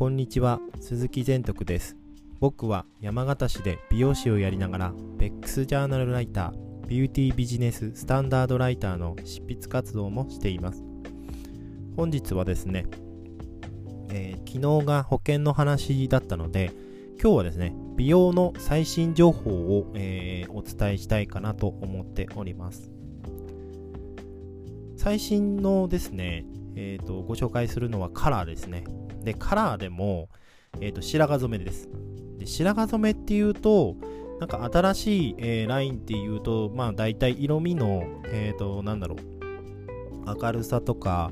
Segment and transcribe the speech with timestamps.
[0.00, 1.94] こんにちは鈴木善徳です。
[2.38, 10.82] 僕は山形市で美容師をやりながらベックスジャーナルライタービューティービジネススタンダードライターの執筆活動もしています。
[11.98, 12.86] 本日はですね、
[14.08, 16.72] えー、昨日が保険の話だったので
[17.22, 22.90] 今日はですね美容の最新情報を、えー、お伝えしたいかなと思っております。
[24.96, 28.84] 最新のですね、えーと、ご紹介するのはカラーですね。
[29.22, 30.28] で、カラーでも、
[30.80, 31.88] えーと、白髪染めです。
[32.38, 33.96] で白髪染めっていうと、
[34.40, 41.30] なんか新しい、えー、ラインっていうと、まあ大体色味の、えっ、ー、と、なんだろう、明るさとか、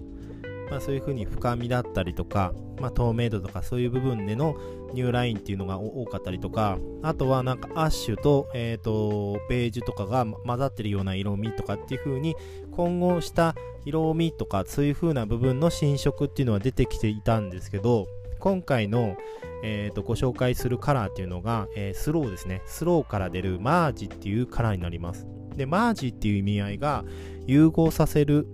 [0.70, 4.56] まあ、そういう風に深みだったりとか、まあ、透明度とかそういう部分での
[4.92, 12.36] ニューラインっていうのが多かったりとかあとはなんかアッシュと,、えーと、ベージュとかが混ざってるような色味とかっていう風に
[12.70, 18.06] 混合した色味とかそういう風な部分の新色っていうのは出てきていたんですけど
[18.38, 19.16] 今回の、
[19.64, 22.62] えーと、ご紹介するカラーっていうのが、えー、スローですね。
[22.66, 25.26] スローから出るマージっていうカラーになります。
[25.56, 27.04] でマージっていう意味合いが
[27.46, 28.46] 融合させる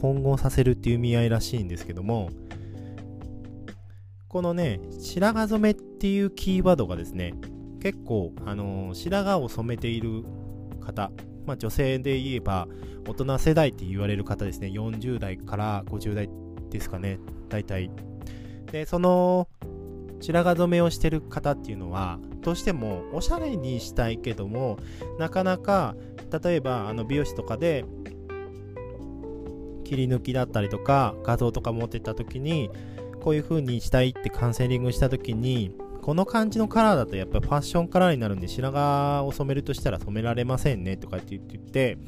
[0.00, 2.30] 混合させるっていう意味合いらしいんですけども
[4.28, 7.34] このね白髪染めっていうキーワードがですね
[7.80, 10.24] 結構、あのー、白髪を染めている
[10.80, 11.10] 方、
[11.46, 12.68] まあ、女性で言えば
[13.06, 16.28] 大人世代って言われる方ですね40代から50代
[16.70, 17.90] ですかね大体。
[18.70, 19.48] でその
[20.20, 24.78] 白髪染めをしてる方っていうのはどうしてもおしゃれにしたいけども
[25.18, 25.94] なかなか
[26.42, 27.84] 例えばあの美容師とかで
[29.88, 32.70] 切り抜きだったりとか画像とか持ってった時に
[33.22, 35.72] こういう風にしたいってカウンセリングした時に
[36.02, 41.98] この感じのカラーだとやっぱりファッションカラーになるんで白髪を染めるとしたら染められませんねとかって言って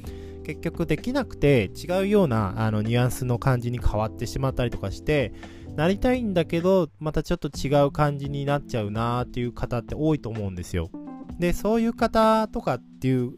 [0.44, 5.32] 結局できなくて違うようなあのニュアンスの感じに変わってしまったりとかして
[5.76, 10.90] なりたいんだけどまたちょっと違う感じになっちゃうなーっていう方って多いと思うんですよ。
[11.38, 13.34] でそういう方とかっていう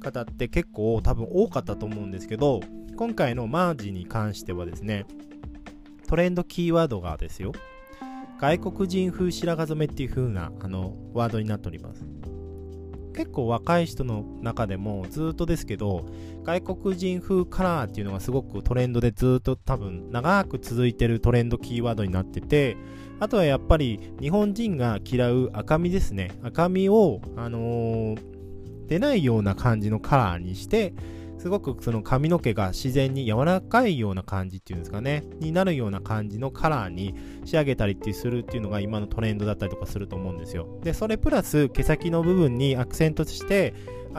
[0.00, 2.60] 方って結構多分多かったと思うんですけど
[2.96, 5.04] 今回のマージに関してはですね、
[6.06, 7.50] トレンドキーワードがですよ、
[8.40, 12.04] 外国人風白髪染めっていう風なあのワードになっております。
[13.14, 16.06] 結構若い人の中でもずっとですけど、
[16.44, 22.76] 外国人風カラーっていうのがすごくトレンドでずっと多分長く続いてるトレンドキーワードになってて、
[23.18, 26.30] あとはやっぱり日本人が嫌う赤みですね。
[26.44, 28.18] 赤みを、あのー、
[28.86, 30.94] 出ないような感じのカラーにして、
[31.44, 40.80] すごくその髪の毛が自然に柔らかいような感じっていうんですかね、になるような感じのカラーに仕上げたりってするっていうのが今のトレンドだったりとかすると思うんですよ。
[40.82, 43.74] で、それプラス毛先の部分にアクセントして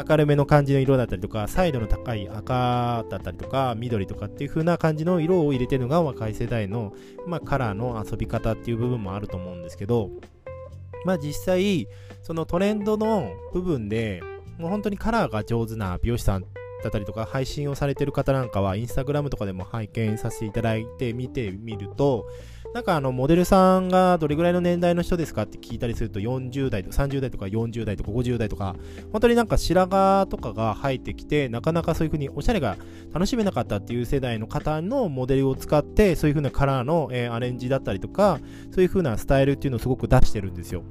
[0.07, 6.93] 明るめの感じの色だったりとか、サイドの高い赤だったりとか、緑とかっていう風な感じの色を入れてるのが若い世代の、
[7.25, 10.11] まあ、カラーの遊び方っていう部分もあると思うんですけど、
[11.05, 11.87] まあ実際、
[12.21, 14.21] そのトレンドの部分で、
[14.59, 16.45] もう本当にカラーが上手な美容師さん
[16.85, 22.27] だったりとか配信をされてる方なんかはインスタグラムとかでも拝見させていただいて見てみると
[22.75, 28.75] なんかあのモデルさんがどれぐらいの年代の人ですかって聞いたりすると40代とか30代とか40代とか50代とか
[29.11, 32.77] 本当になんか白髪とかが生えてきてなかなかそういう風におしゃれが
[33.13, 38.39] 楽しめなかったっていう世代の方のモデルを使ってそういう風なカラーの、えー、アレンジだったりとか
[38.71, 40.83] そういう風なスタイルっていうのをすごく出してるんですよ。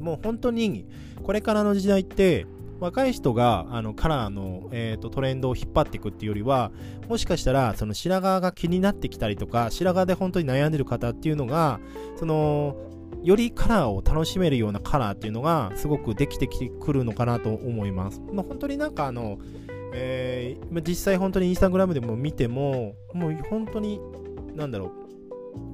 [0.00, 0.86] もう本当に
[1.22, 2.46] これからの時代って
[2.80, 6.70] 若い人があのカラーの、えーと、トレンドを引っ張っていくっていうよりは
[7.08, 11.80] もしかしたらその白髪が気になってきたりとか白髪で本当に悩んでる方っていうのが
[12.16, 12.76] その
[13.24, 18.22] よりカラーを楽しめるようなカラーっていうのがすごくできてきくるのかなと思います。
[18.32, 19.38] まあ、本当になんかあの、
[19.92, 24.00] えー、実際本当にインスタグラムでも見てももう本当に
[24.54, 25.07] なんだろう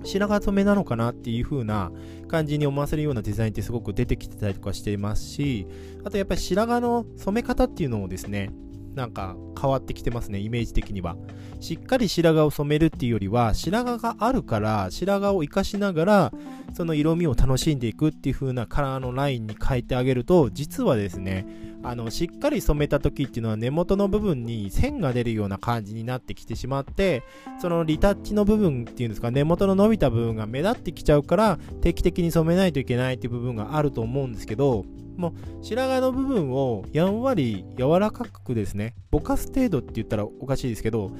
[0.05, 1.91] 白髪染めなのかなっていう風な
[2.29, 5.67] 感じに思わせるようなデザインってすごく出てきてたりとかしていますし、
[6.05, 8.50] あとやっぱり白髪の染め方っていうのをですね、
[8.94, 11.17] なんか変わってきてますね、イメージ的には。
[11.61, 16.32] しっかり白髪を染めるっていうよりは、白髪があるから、白髪を活かしながら、
[16.75, 21.46] その色味を楽しんでいくっていう風なカラーのラインに変えてあげると、実はですね、
[21.82, 27.23] あの、しっかり染めた時っていうのは根元の部分に線が出るような感じになってきてしまって、
[27.61, 35.32] そのリタッチの部分っていうんですか、根元の伸びた部分が目立ってきちゃうから、定期的に染めないといけないっていう部分があると思うんですけど、もう
[35.62, 41.12] 白髪の部分をやんわり柔らかくですね、ぼかす程度って言ったらおかしいですけど、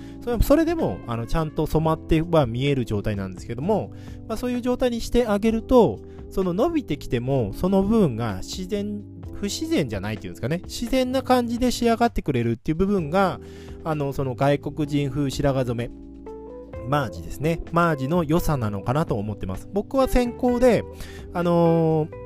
[0.43, 3.93] それでもあのちゃんと染まっては見える状態なんですけども、
[4.29, 6.01] まあ、そういう状態にしてあげると、
[6.31, 9.03] その伸びてきても、その部分が自然、
[9.35, 13.41] 不自然じゃないっていうんですかね、自然な感じで仕上がってくれるっていう部分が、
[13.85, 16.05] あの、その外国人風白髪染め
[16.89, 17.61] マージですね。
[17.73, 19.69] マージの良さなのかなと思ってます。
[19.73, 20.85] 僕は先行で、
[21.33, 22.24] あのー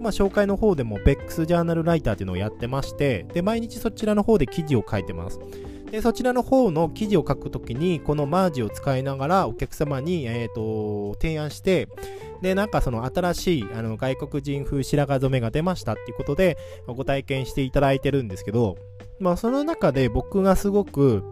[0.00, 5.38] まあ、紹介の方でも BEX ジャーナルライターっていうのをやってまして、で、毎日そちらの方で記事を書いてます。
[5.90, 11.88] で、そちらの方の記事を書くときに、このマージを使いながらお客様に、えっ、ー、と、提案して、
[12.40, 16.56] で、なんかその新しいあの外国人風白髪染めが出ましたっていうことで、
[16.86, 18.78] ご体験していただいてるんですけど、
[19.18, 21.22] まあその中で僕がすごく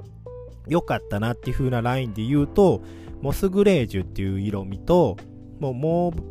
[0.66, 2.82] 良かったなっていう風なラインで言うと、
[3.22, 5.16] モスグレージュっていう色味と、
[5.60, 6.22] もうモー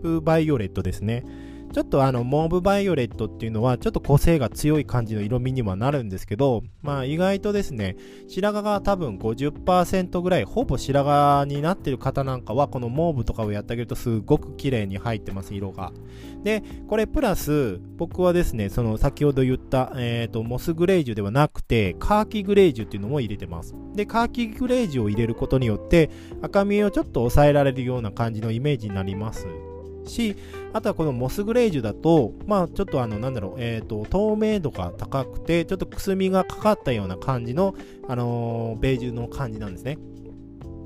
[0.00, 1.24] ブバイオレットですね。
[1.72, 7.96] ちょっとあの、モーブバイオレットっていうのは、ちょっと個性が強い感じの色味にはなるんですけど、まあ意外とですね、
[8.28, 15.92] 白髪が多分50%ぐらい、ほぼ白髪になってる方なんかは、このモーブとかをやってあげるとすごく綺麗に入ってます、色が。
[16.44, 23.74] で、これプラス、僕はですね、その先ほど言った、えっ、ー、と、モスグレージュではなくて、カーキグレージュっていうのも入れてます。
[23.94, 26.10] で、カーキグレージュを入れることによって、
[26.42, 29.46] 赤みをちょっと抑えられるような感じのイメージになります。
[30.06, 30.36] し、
[30.72, 37.74] あとはこのモスグレージュだと、まあちょっとあの、なんだろう、えっ、ー、と、透明度が高くて、ちょっとくすみがかかったような感じの、
[38.08, 39.98] あのー、ベージュの感じなんですね。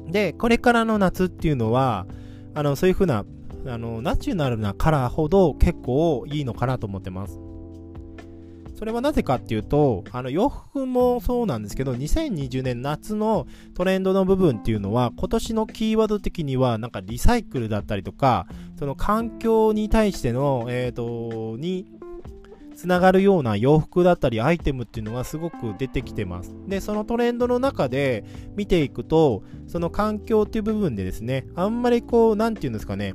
[0.08, 2.06] で、これからの夏っていうのは、
[2.54, 3.24] あの、そういう風な、
[3.66, 7.38] あの、ナチュラルなカラーほど結構いいのかなと思ってます。
[8.78, 18.46] それはなぜかっていうと、あの洋服もそうなんですけど、2020年夏のトレンドの部分っていうのは、今年のキーワード的には、なんかリサイクルだったりとか、
[18.78, 21.86] その環境に対しての、えっ、ー、と、に、
[22.76, 26.54] つながるような洋服だったりアイテムっていうのがすごく出てきてます。
[26.68, 28.24] で、そのトレンドの中で
[28.54, 33.14] 見ていくと、その環境っていう部分でですね、あんまりこう、なんていうんですかね、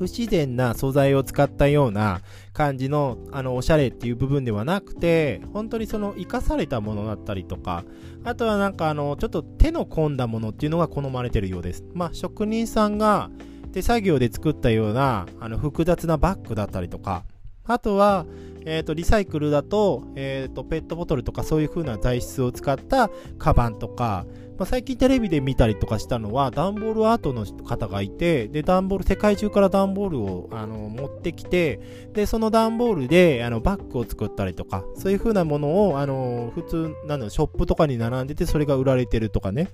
[0.00, 2.22] 不自然な素材を使ったような
[2.54, 7.84] 感じの、あの、おしゃれっていう部分ではなくて、本当にその、生かされたものだったりとか、
[8.24, 11.84] あとはなんかあの、ちょっと手の込んだものっていうのが好まれてるようです。
[11.92, 13.28] まあ、職人さんが
[13.74, 17.24] 手作業で作ったような、あの、複雑なバッグだったりとか、
[17.72, 18.26] あとは、
[18.66, 24.26] えっ、ー、と、リサイクルだと、えっ、ー、と、ペットボトルとかそういう風な材質を使ったカバンとか、
[24.58, 31.80] まあ、最近テレビで見たりとかしたのは、段ボールアートの方がいて、で、段ボール、世界中から段ボールをあの持ってきて、
[32.12, 39.68] で、その段ボールであのバッグを作ったりとか、そういう風なものを、あの、普通、なんだショップとかに並んでて、それが売られてるとかね。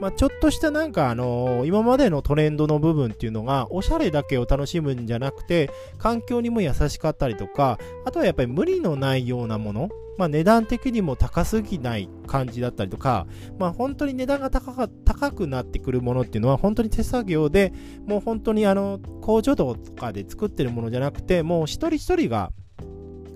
[0.00, 13.26] まあ、ちょっとしたなんかあの、今までのトレンドの部分っていうのが、おしゃれだけを楽しむんじゃなくて、環境にも優しかったりとか、あとはやっぱり無理のないようなもの、まあ、値段的にも高すぎない感じだったりとか、
[13.58, 17.72] まあ、本当に値段が高高くなってくるものっていうのは、本当に手作業で、
[18.06, 22.52] もう本当にあの、工場とかで作ってるものじゃなくて、もう一人一人が、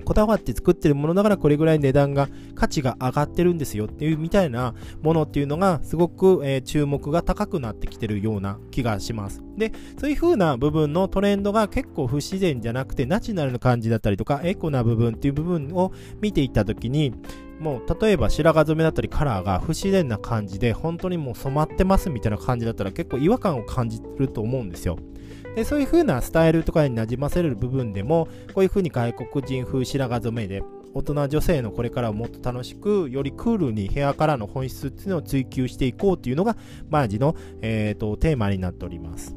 [0.04, 9.42] こだわって作ってるものだからこれぐらい値段が、価値が上がってるんですよっていうみたいなものっていうのがすごく、えー、注目が高くなってきてるような気がします。
[9.56, 17.12] で、そういう風な部分のトレンドが結構不自然じゃなくてナチュラルな感じだったりとかエコな部分っていう部分を見ていったときに、
[17.60, 24.98] もう例えば白髪染めだったりカラーが不自然な感じで本当にもう染まってますみたいな感じだったら結構違和感を感じると思うんですよ。
[25.54, 30.62] でそういう風なスタイルとかになじませる部分でもこういう風に外国人風白髪染めで
[30.94, 36.56] 大人女性のこれからをもっと楽しくよりクールにヘアカラーの本質っていうのを追求していこうっていうのが
[36.88, 39.36] マージの、えーと、テーマになっております。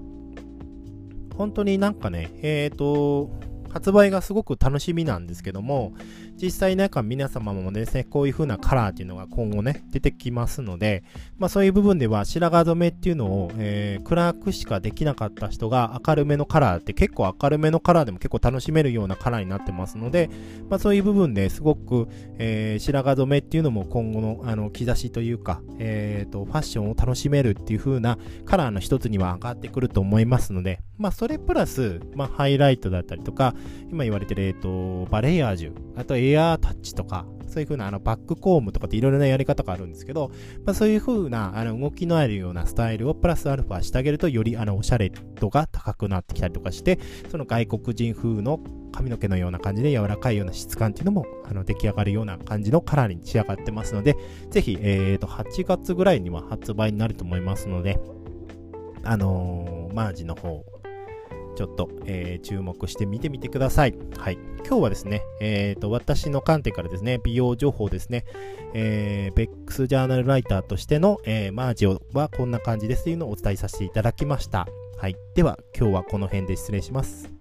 [1.35, 3.31] 本当になんかねえっ、ー、と
[3.69, 5.93] 発売がすごく楽しみなんですけども、
[6.41, 11.03] 実際なんか皆様もですね、こういう風なカラーっていうのが今後ね、出てきますので、
[11.37, 20.29] まあそういう部分では白髪染めっていうのを、えー、暗くしかできなかった人が明るめのカラーって結構明るめのカラーでも結構楽しめるようなカラーになってますので、
[20.69, 22.07] まあそういう部分ですごく、
[22.37, 33.53] えー、白髪染めっていうのも今後のあの兆しというか、えっ、ー、と、ファッションを楽しめるっていう風なカラーの一つには上がってくると思いますので、まあそれプラス、まあハイライトだったりとか、
[33.91, 40.31] 今言われてる、えっ、と、バレエアージュ、あとエアータッチとか、そういう風なあのバックコームとかっていろいろなやり方があるんですけど、
[40.65, 46.99] まあ、そういう風なあの動きのあるようなスタイルをプラスアルファしてあげるとよりあのおしゃれ度が高くなってきたりとかして、
[47.31, 48.59] その外国人風の
[48.91, 54.17] 髪の毛のような感じで柔らかいような質感っていうのもあの出来上がるような感じのカラーに仕上がってますので、
[54.49, 57.99] ぜひ、えーと、8月ぐらいには発売になると思いますので、
[59.03, 60.65] あのー、マージの方
[61.57, 63.95] ちょっと、えー、注目して見てみてください。
[64.17, 64.37] はい。
[64.59, 68.25] 今日はですね、えっ、ー、と、私の観点からですね、美容情報ですね、
[68.75, 74.67] えー、ベックスジャーナルライターとしての、えー、マージオはこんな感じですというのをお伝えさせていただきました。
[74.97, 75.15] はい。
[75.33, 77.36] では、今日はこの辺で失礼します。